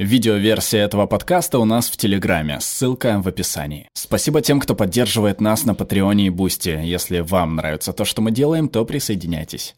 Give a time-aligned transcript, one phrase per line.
[0.00, 3.86] Видеоверсия этого подкаста у нас в Телеграме, ссылка в описании.
[3.92, 6.70] Спасибо тем, кто поддерживает нас на Патреоне и Бусти.
[6.70, 9.74] Если вам нравится то, что мы делаем, то присоединяйтесь.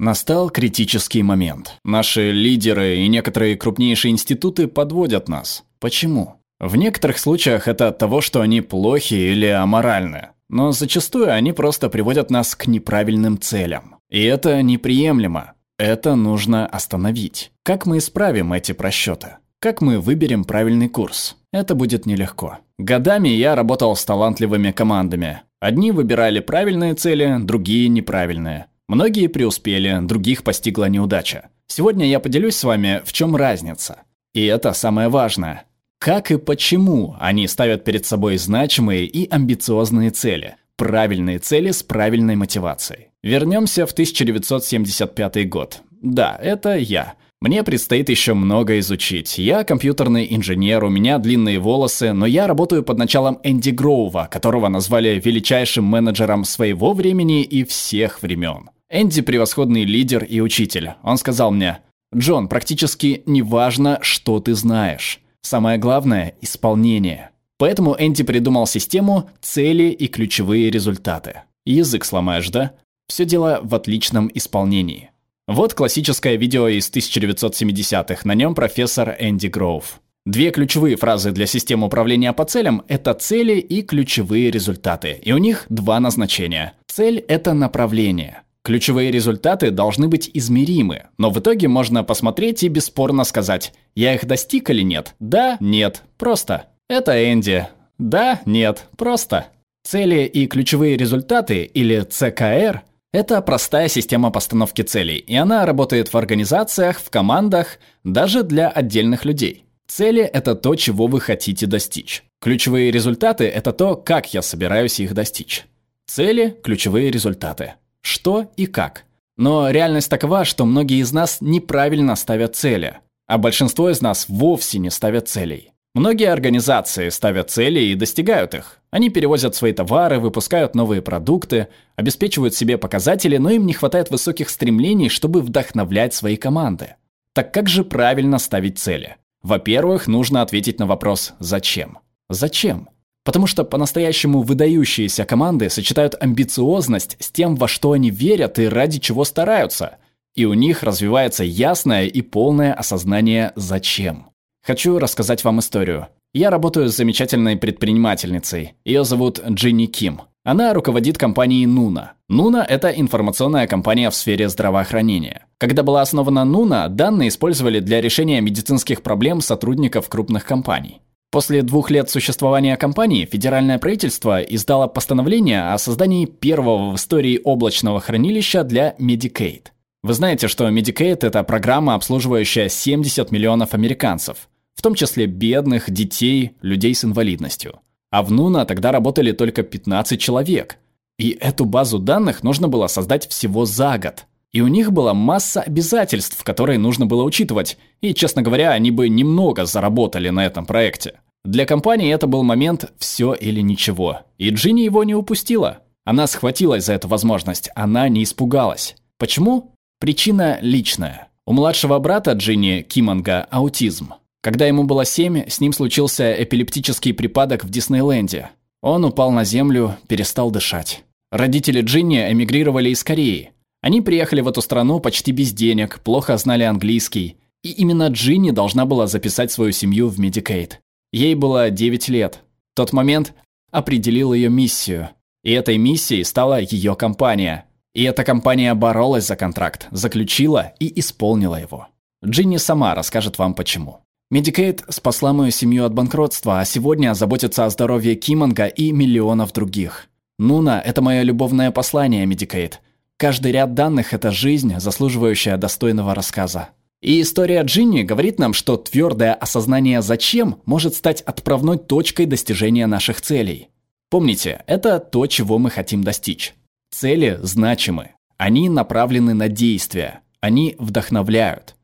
[0.00, 1.76] Настал критический момент.
[1.84, 5.62] Наши лидеры и некоторые крупнейшие институты подводят нас.
[5.78, 6.40] Почему?
[6.58, 10.30] В некоторых случаях это от того, что они плохи или аморальны.
[10.48, 13.98] Но зачастую они просто приводят нас к неправильным целям.
[14.10, 15.52] И это неприемлемо.
[15.78, 17.52] Это нужно остановить.
[17.62, 19.36] Как мы исправим эти просчеты?
[19.58, 21.36] Как мы выберем правильный курс?
[21.52, 22.58] Это будет нелегко.
[22.78, 25.42] Годами я работал с талантливыми командами.
[25.60, 28.66] Одни выбирали правильные цели, другие неправильные.
[28.88, 31.50] Многие преуспели, других постигла неудача.
[31.66, 34.00] Сегодня я поделюсь с вами, в чем разница.
[34.32, 35.64] И это самое важное.
[35.98, 42.36] Как и почему они ставят перед собой значимые и амбициозные цели, правильные цели с правильной
[42.36, 43.08] мотивацией.
[43.22, 45.82] Вернемся в 1975 год.
[46.00, 47.16] Да, это я.
[47.42, 49.38] Мне предстоит еще много изучить.
[49.38, 54.68] Я компьютерный инженер, у меня длинные волосы, но я работаю под началом Энди Гроува, которого
[54.68, 58.68] назвали величайшим менеджером своего времени и всех времен.
[58.90, 60.92] Энди– превосходный лидер и учитель.
[61.02, 61.78] Он сказал мне,
[62.14, 65.20] «Джон, практически не важно, что ты знаешь.
[65.40, 67.30] Самое главное– исполнение.
[67.56, 71.42] Поэтому Энди придумал систему «Цели и ключевые результаты».
[71.64, 72.72] Язык сломаешь, да?
[73.06, 75.10] Все дело в отличном исполнении.
[75.52, 80.00] Вот классическое видео из 1970-х, на нем профессор Энди Гроув.
[80.24, 85.18] Две ключевые фразы для системы управления по целям– это цели и ключевые результаты.
[85.20, 86.74] И у них два назначения.
[86.86, 88.42] Цель– это направление.
[88.62, 94.26] Ключевые результаты должны быть измеримы, но в итоге можно посмотреть и бесспорно сказать, я их
[94.26, 95.16] достиг или нет?
[95.18, 96.68] Да, нет, просто.
[96.88, 97.66] Это Энди.
[97.98, 99.48] Да, нет, просто.
[99.82, 102.82] Цели и ключевые результаты, или ЦКР,
[103.12, 109.24] это простая система постановки целей, и она работает в организациях, в командах, даже для отдельных
[109.24, 109.64] людей.
[109.88, 112.22] Цели– это то, чего вы хотите достичь.
[112.40, 115.66] Ключевые результаты– это то, как я собираюсь их достичь.
[116.06, 117.74] Цели– ключевые результаты.
[118.00, 119.04] Что и как.
[119.36, 124.78] Но реальность такова, что многие из нас неправильно ставят цели, а большинство из нас вовсе
[124.78, 125.69] не ставят целей.
[125.92, 128.78] Многие организации ставят цели и достигают их.
[128.92, 134.50] Они перевозят свои товары, выпускают новые продукты, обеспечивают себе показатели, но им не хватает высоких
[134.50, 136.94] стремлений, чтобы вдохновлять свои команды.
[137.34, 139.16] Так как же правильно ставить цели?
[139.42, 141.98] Во-первых, нужно ответить на вопрос «Зачем?».
[142.28, 142.88] Зачем?
[143.24, 149.00] Потому что по-настоящему выдающиеся команды сочетают амбициозность с тем, во что они верят и ради
[149.00, 149.96] чего стараются.
[150.36, 154.30] И у них развивается ясное и полное осознание «зачем».
[154.62, 156.08] Хочу рассказать вам историю.
[156.32, 158.74] Я работаю с замечательной предпринимательницей.
[158.84, 160.22] Ее зовут Джинни Ким.
[160.44, 162.12] Она руководит компанией Нуна.
[162.28, 165.46] Нуна– это информационная компания в сфере здравоохранения.
[165.58, 171.02] Когда была основана Нуна, данные использовали для решения медицинских проблем сотрудников крупных компаний.
[171.30, 178.00] После двух лет существования компании федеральное правительство издало постановление о создании первого в истории облачного
[178.00, 179.66] хранилища для Medicaid.
[180.02, 186.52] Вы знаете, что Medicaid– это программа, обслуживающая 70 миллионов американцев, в том числе бедных, детей,
[186.62, 187.80] людей с инвалидностью.
[188.10, 190.78] А в Нуна тогда работали только 15 человек.
[191.18, 194.24] И эту базу данных нужно было создать всего за год.
[194.52, 199.08] И у них была масса обязательств, которые нужно было учитывать, и, честно говоря, они бы
[199.10, 201.20] немного заработали на этом проекте.
[201.44, 205.80] Для компании это был момент «все или ничего», и Джинни его не упустила.
[206.04, 208.96] Она схватилась за эту возможность, она не испугалась.
[209.18, 209.74] Почему?
[210.00, 211.28] Причина личная.
[211.44, 214.14] У младшего брата Джинни, Киманга, аутизм.
[214.40, 218.48] Когда ему было 7, с ним случился эпилептический припадок в Диснейленде.
[218.80, 221.04] Он упал на землю, перестал дышать.
[221.30, 223.50] Родители Джинни эмигрировали из Кореи.
[223.82, 227.36] Они приехали в эту страну почти без денег, плохо знали английский.
[227.62, 230.80] И именно Джинни должна была записать свою семью в Медикейт.
[231.12, 232.40] Ей было 9 лет.
[232.74, 233.34] Тот момент
[233.70, 235.10] определил ее миссию.
[235.44, 237.66] И этой миссией стала ее компания.
[237.94, 241.88] И эта компания боролась за контракт, заключила и исполнила его.
[242.24, 244.00] Джинни сама расскажет вам почему.
[244.30, 250.06] Медикейт спасла мою семью от банкротства, а сегодня заботится о здоровье Киманга и миллионов других.
[250.38, 252.80] Нуна– это мое любовное послание, Медикейт.
[253.16, 256.68] Каждый ряд данных– это жизнь, заслуживающая достойного рассказа.
[257.02, 263.20] И история Джинни говорит нам, что твердое осознание «зачем» может стать отправной точкой достижения наших
[263.20, 263.68] целей.
[264.10, 266.54] Помните, это то, чего мы хотим достичь.
[266.90, 268.10] Цели значимы.
[268.36, 270.20] Они направлены на действия.
[270.40, 271.76] Они вдохновляют.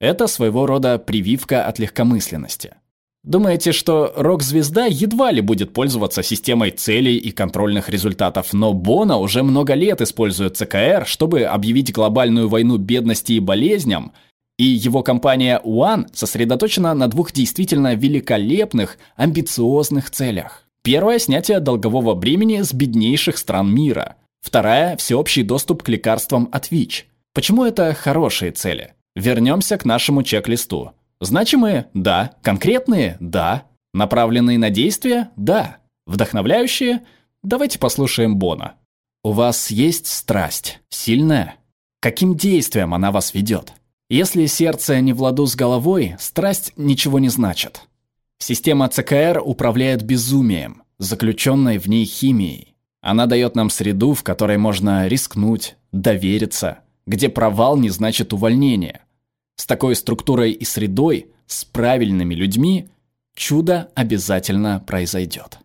[0.00, 2.74] Это своего рода прививка от легкомысленности.
[3.24, 9.42] Думаете, что рок-звезда едва ли будет пользоваться системой целей и контрольных результатов, но Бона уже
[9.42, 14.12] много лет использует ЦКР, чтобы объявить глобальную войну бедности и болезням
[14.58, 20.62] И его компания One сосредоточена на двух действительно великолепных, амбициозных целях.
[20.82, 24.16] Первая– снятие долгового бремени с беднейших стран мира.
[24.44, 27.06] Вторая– всеобщий доступ к лекарствам от ВИЧ.
[27.32, 28.92] Почему это хорошие цели?
[29.16, 30.92] Вернемся к нашему чек-листу.
[31.18, 32.32] Значимые– да.
[32.42, 33.64] Конкретные– да.
[33.94, 35.78] Направленные на действие– да.
[36.06, 37.00] Вдохновляющие–
[37.42, 38.74] давайте послушаем Бона.
[39.22, 40.80] У вас есть страсть?
[40.90, 41.54] Сильная?
[42.00, 43.72] Каким действием она вас ведет?
[44.10, 47.88] Если сердце не в ладу с головой, страсть ничего не значит.
[48.36, 52.73] Система ЦКР управляет безумием, заключенной в ней химией.
[53.04, 59.02] Она дает нам среду, в которой можно рискнуть, довериться, где провал не значит увольнение.
[59.56, 62.88] С такой структурой и средой, с правильными людьми,
[63.36, 65.58] чудо обязательно произойдет.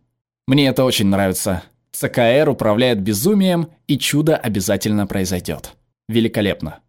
[0.47, 1.63] Мне это очень нравится.
[1.93, 5.77] ЦКР управляет безумием, и чудо обязательно произойдет.
[6.09, 6.79] Великолепно.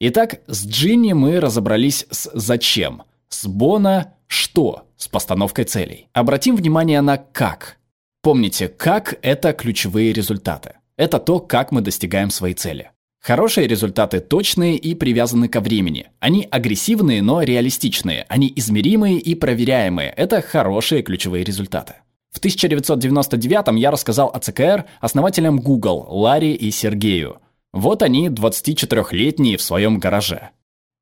[0.00, 6.08] Итак, с Джинни мы разобрались с «зачем», с Бона «что», с постановкой целей.
[6.12, 7.79] Обратим внимание на «как».
[8.22, 10.74] Помните, «как»— это ключевые результаты.
[10.98, 12.90] Это то, как мы достигаем своей цели.
[13.18, 16.08] Хорошие результаты точные и привязаны ко времени.
[16.20, 18.26] Они агрессивные, но реалистичные.
[18.28, 20.10] Они измеримые и проверяемые.
[20.10, 21.94] Это хорошие ключевые результаты.
[22.30, 27.40] В 1999 я рассказал о ЦКР основателям Google, Ларри и Сергею.
[27.72, 30.50] Вот они, 24-летние, в своем гараже.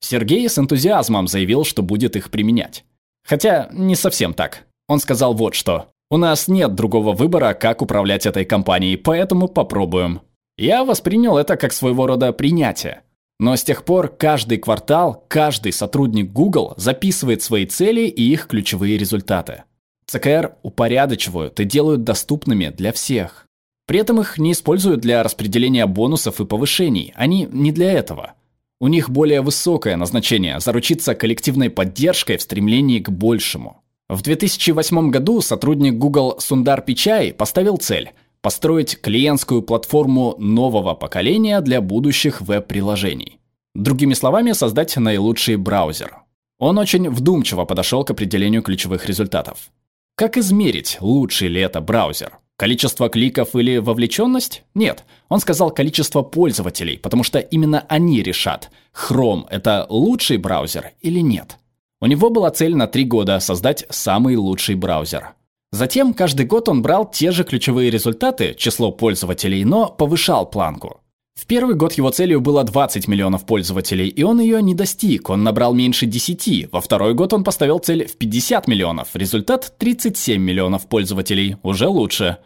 [0.00, 2.84] Сергей с энтузиазмом заявил, что будет их применять.
[3.26, 4.66] Хотя не совсем так.
[4.86, 5.88] Он сказал вот что.
[6.10, 10.22] «У нас нет другого выбора, как управлять этой компанией, поэтому попробуем».
[10.56, 13.02] Я воспринял это как своего рода принятие.
[13.38, 18.98] Но с тех пор каждый квартал, каждый сотрудник Google записывает свои цели и их ключевые
[18.98, 19.62] результаты.
[20.06, 23.46] ЦКР упорядочивают и делают доступными для всех.
[23.86, 28.34] При этом их не используют для распределения бонусов и повышений, они не для этого.
[28.80, 33.82] У них более высокое назначение– заручиться коллективной поддержкой в стремлении к большему.
[34.08, 41.82] В 2008 году сотрудник Google Сундар Пичай поставил цель– построить клиентскую платформу нового поколения для
[41.82, 43.38] будущих веб-приложений.
[43.74, 46.22] Другими словами, создать наилучший браузер.
[46.58, 49.68] Он очень вдумчиво подошел к определению ключевых результатов.
[50.14, 52.38] Как измерить, лучший ли это браузер?
[52.56, 54.62] Количество кликов или вовлеченность?
[54.74, 55.04] Нет.
[55.28, 61.58] Он сказал количество пользователей, потому что именно они решат, Chrome– это лучший браузер или нет.
[62.00, 65.34] У него была цель на три года– создать самый лучший браузер.
[65.72, 71.00] Затем каждый год он брал те же ключевые результаты, число пользователей, но повышал планку.
[71.34, 75.42] В первый год его целью было 20 миллионов пользователей, и он ее не достиг, он
[75.42, 76.72] набрал меньше 10.
[76.72, 82.38] Во второй год он поставил цель в 50 миллионов, результат 37 миллионов пользователей, уже лучше.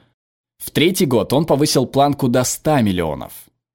[0.59, 3.33] В третий год он повысил планку до 100 миллионов.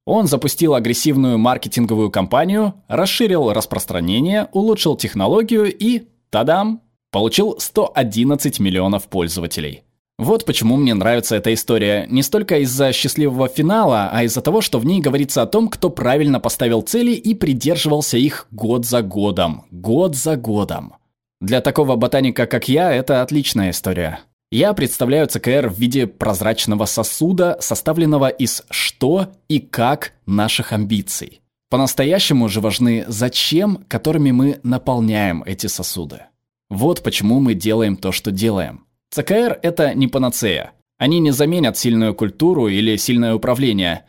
[0.07, 6.81] Он запустил агрессивную маркетинговую кампанию, расширил распространение, улучшил технологию и, тадам,
[7.11, 9.83] получил 111 миллионов пользователей.
[10.17, 12.07] Вот почему мне нравится эта история.
[12.09, 15.89] Не столько из-за счастливого финала, а из-за того, что в ней говорится о том, кто
[15.89, 19.65] правильно поставил цели и придерживался их год за годом.
[19.71, 20.93] Год за годом.
[21.41, 24.21] Для такого ботаника, как я, это отличная история.
[24.49, 31.41] Я представляю ЦКР в виде прозрачного сосуда, составленного из «что» и «как» наших амбиций.
[31.69, 36.21] По-настоящему же важны «зачем», которыми мы наполняем эти сосуды.
[36.69, 38.85] Вот почему мы делаем то, что делаем.
[39.09, 40.71] ЦКР– это не панацея.
[40.97, 44.05] Они не заменят сильную культуру или сильное управление.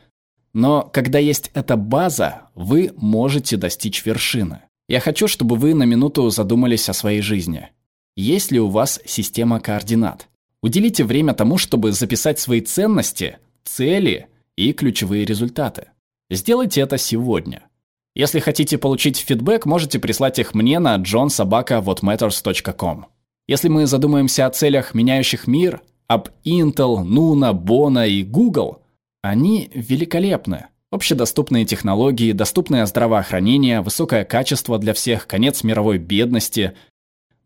[0.53, 4.61] Но когда есть эта база, вы можете достичь вершины.
[4.89, 7.71] Я хочу, чтобы вы на минуту задумались о своей жизни.
[8.19, 10.27] Есть ли у вас система координат?
[10.61, 15.91] Уделите время тому, чтобы записать свои ценности, цели и ключевые результаты.
[16.29, 17.63] Сделайте это сегодня.
[18.17, 23.07] Если хотите получить фидбэк, можете прислать их мне на johnsobaka.whatmatters.com.
[23.47, 28.83] Если мы задумаемся о целях, меняющих мир, об Intel, Nuna, Bona и Google,
[29.23, 30.67] они великолепны.
[30.91, 36.75] Общедоступные технологии, доступное здравоохранение, высокое качество для всех, конец мировой бедности,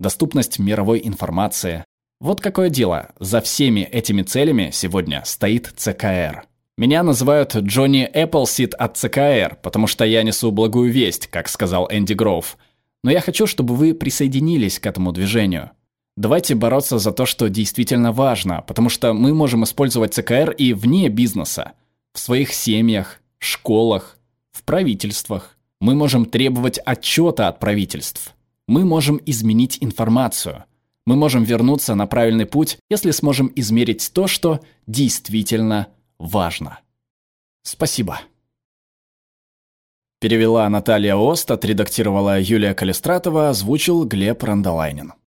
[0.03, 1.85] доступность мировой информации.
[2.21, 6.45] Вот какое дело, за всеми этими целями сегодня стоит ЦКР.
[6.77, 12.13] Меня называют Джонни Эпплсид от ЦКР, потому что я несу благую весть, как сказал Энди
[12.13, 12.59] Гроув.
[13.05, 15.71] Но я хочу, чтобы вы присоединились к этому движению.
[16.17, 21.09] Давайте бороться за то, что действительно важно, потому что мы можем использовать ЦКР и вне
[21.09, 21.73] бизнеса.
[22.13, 24.19] В своих семьях, школах,
[24.53, 25.57] в правительствах.
[25.81, 28.35] Мы можем требовать отчета от правительств.
[28.73, 30.65] Мы можем изменить информацию.
[31.05, 35.89] Мы можем вернуться на правильный путь, если сможем измерить то, что действительно
[36.19, 36.79] важно.
[37.65, 38.21] Спасибо.
[40.21, 45.13] Перевела Наталья Ост, отредактировала Юлия Калистратова, озвучил Глеб Рандолайнин.